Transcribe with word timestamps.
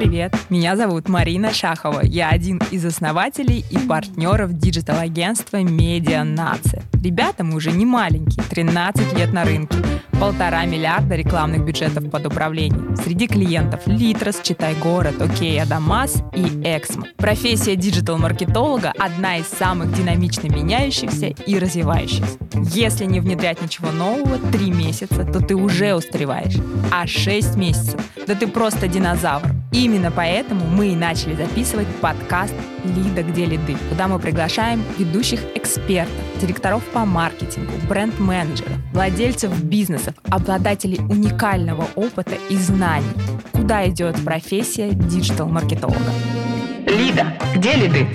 привет! 0.00 0.34
Меня 0.48 0.76
зовут 0.76 1.10
Марина 1.10 1.52
Шахова. 1.52 2.00
Я 2.02 2.30
один 2.30 2.58
из 2.70 2.86
основателей 2.86 3.66
и 3.70 3.76
партнеров 3.76 4.54
digital 4.54 5.00
агентства 5.00 5.58
«Медиа 5.58 6.24
Нация». 6.24 6.84
Ребята 7.04 7.44
мы 7.44 7.56
уже 7.56 7.70
не 7.70 7.84
маленькие, 7.84 8.42
13 8.48 9.12
лет 9.18 9.34
на 9.34 9.44
рынке, 9.44 9.76
полтора 10.18 10.64
миллиарда 10.64 11.16
рекламных 11.16 11.66
бюджетов 11.66 12.10
под 12.10 12.24
управлением. 12.24 12.96
Среди 12.96 13.26
клиентов 13.26 13.82
Литрес, 13.84 14.40
Читай 14.42 14.74
Город, 14.74 15.20
Окей, 15.20 15.60
Адамас 15.60 16.22
и 16.34 16.46
Эксмо. 16.64 17.04
Профессия 17.18 17.76
digital 17.76 18.22
маркетолога– 18.22 18.94
одна 18.98 19.36
из 19.36 19.48
самых 19.48 19.92
динамично 19.92 20.46
меняющихся 20.46 21.26
и 21.26 21.58
развивающихся. 21.58 22.38
Если 22.54 23.04
не 23.04 23.20
внедрять 23.20 23.60
ничего 23.60 23.92
нового, 23.92 24.38
три 24.50 24.70
месяца, 24.70 25.26
то 25.26 25.40
ты 25.40 25.54
уже 25.54 25.94
устареваешь. 25.94 26.56
А 26.90 27.06
шесть 27.06 27.56
месяцев, 27.56 28.00
да 28.26 28.34
ты 28.34 28.46
просто 28.46 28.88
динозавр. 28.88 29.59
Именно 29.72 30.10
поэтому 30.10 30.66
мы 30.66 30.88
и 30.88 30.96
начали 30.96 31.34
записывать 31.34 31.86
подкаст 32.00 32.54
«Лида, 32.84 33.22
где 33.22 33.46
лиды», 33.46 33.76
куда 33.88 34.08
мы 34.08 34.18
приглашаем 34.18 34.82
ведущих 34.98 35.40
экспертов, 35.54 36.14
директоров 36.40 36.82
по 36.86 37.04
маркетингу, 37.04 37.72
бренд-менеджеров, 37.88 38.72
владельцев 38.92 39.62
бизнесов, 39.62 40.14
обладателей 40.28 40.98
уникального 40.98 41.86
опыта 41.94 42.34
и 42.48 42.56
знаний. 42.56 43.06
Куда 43.52 43.88
идет 43.88 44.16
профессия 44.24 44.90
диджитал-маркетолога? 44.90 46.12
Лида, 46.86 47.34
где 47.54 47.74
лиды? 47.74 48.08